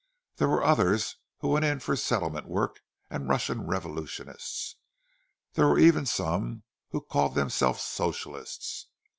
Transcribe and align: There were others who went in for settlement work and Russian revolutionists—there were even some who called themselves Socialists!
There 0.37 0.47
were 0.49 0.63
others 0.63 1.17
who 1.41 1.49
went 1.49 1.63
in 1.63 1.79
for 1.79 1.95
settlement 1.95 2.47
work 2.47 2.81
and 3.11 3.29
Russian 3.29 3.67
revolutionists—there 3.67 5.67
were 5.67 5.77
even 5.77 6.07
some 6.07 6.63
who 6.89 7.01
called 7.01 7.35
themselves 7.35 7.83
Socialists! 7.83 8.87